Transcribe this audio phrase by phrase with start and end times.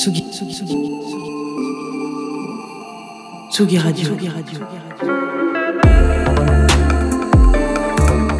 [0.00, 0.70] Tsugi, Tsugi, Tsugi,
[3.50, 4.16] Tsugi Radio.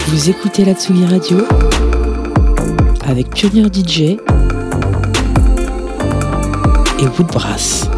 [0.08, 1.36] Vous écoutez la Tsugi Radio
[3.04, 4.18] avec Pionnier DJ et
[7.18, 7.90] Woodbrass.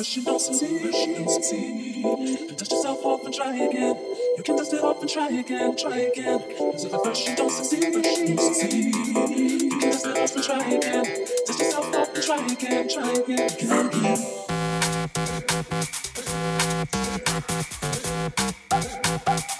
[0.00, 2.02] Cause you know something, cause you know something.
[2.46, 3.96] Then dust yourself off and try again.
[4.38, 6.40] You can dust it off and try again, try again.
[6.56, 8.94] Cause if at first she don't succeed, but she don't succeed.
[8.94, 11.04] You can dust it off and try again.
[11.04, 14.40] Dust yourself off and try again, try again, again, again.
[19.20, 19.59] Thank you.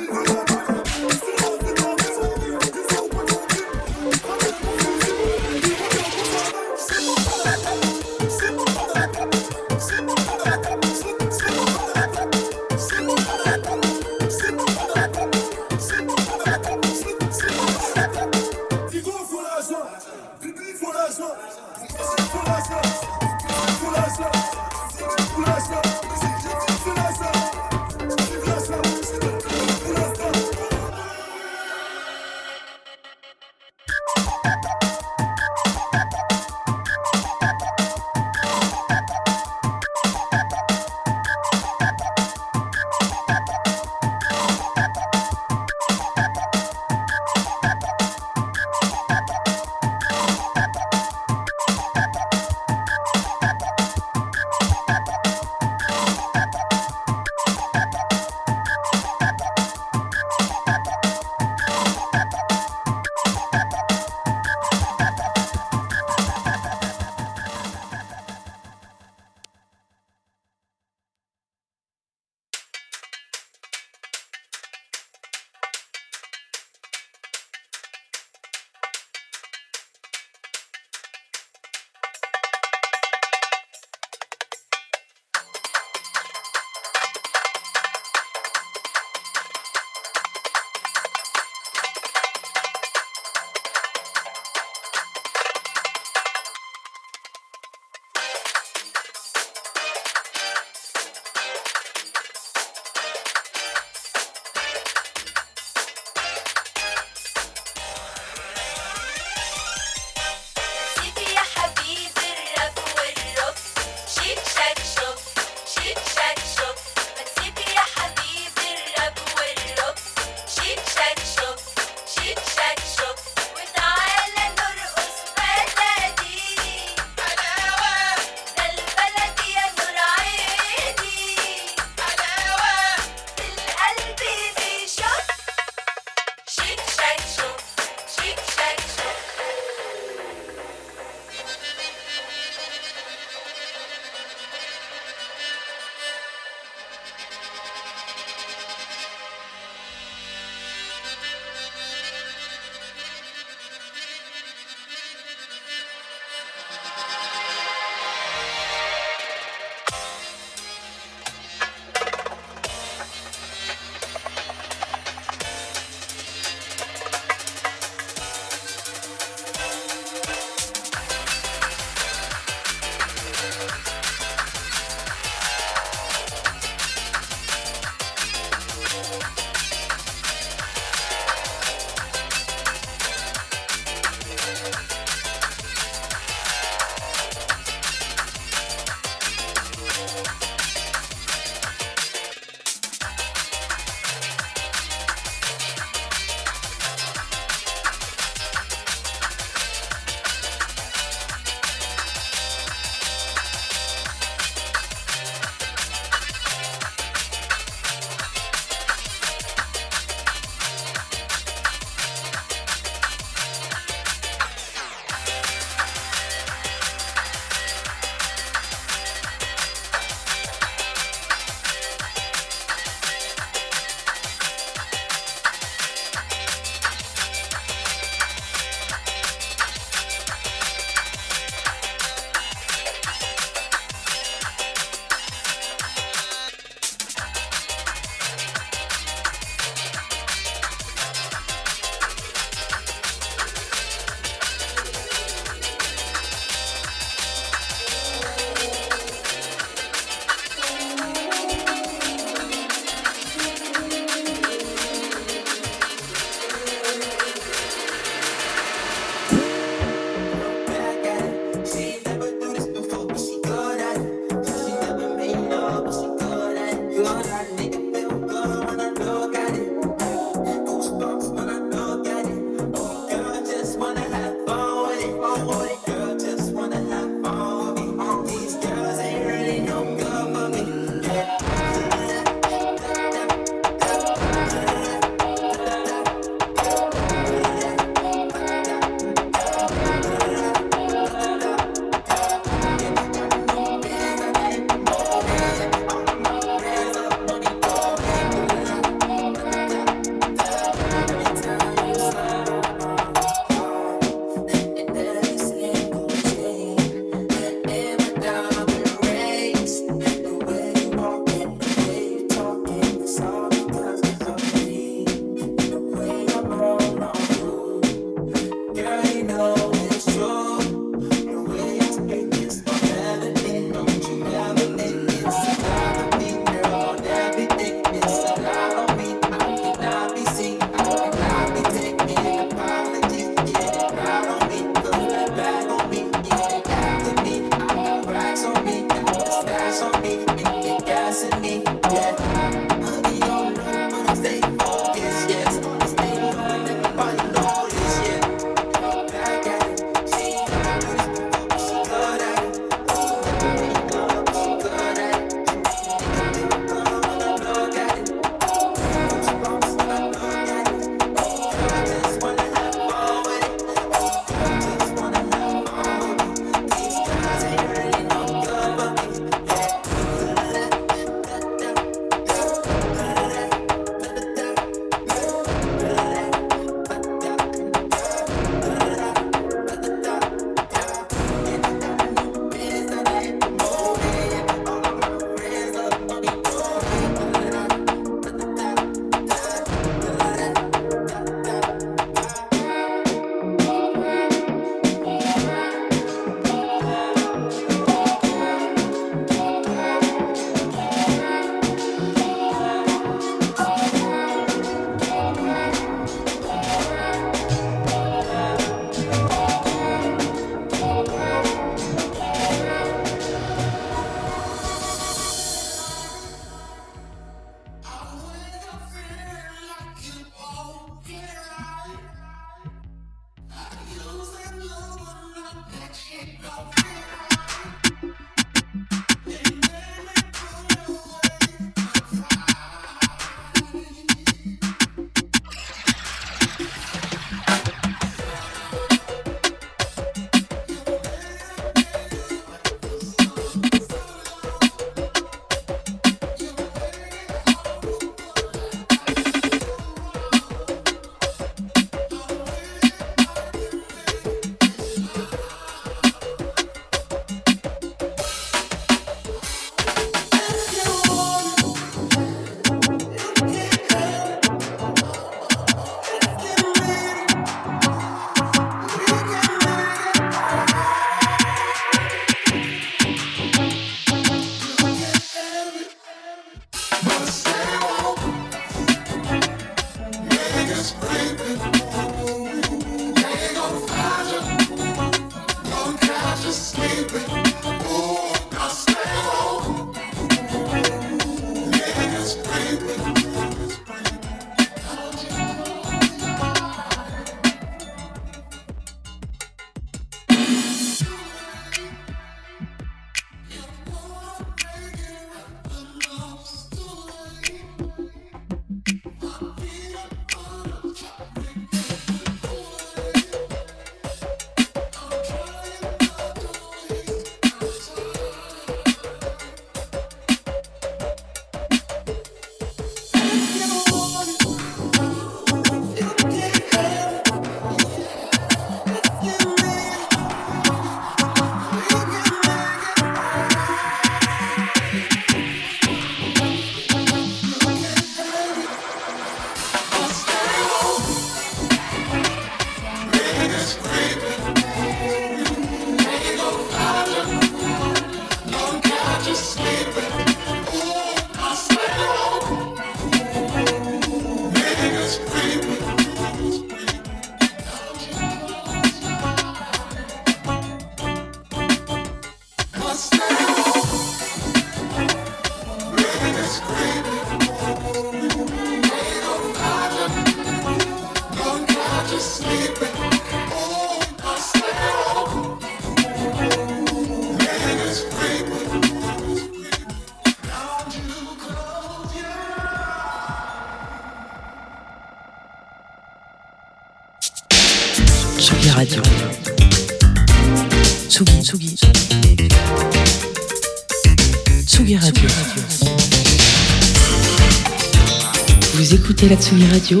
[599.28, 600.00] la Tsugi Radio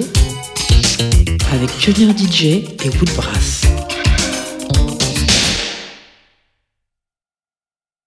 [1.52, 3.67] avec Pionnier DJ et Woodbrass.